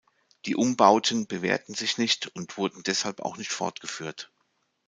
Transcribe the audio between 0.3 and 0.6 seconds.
Die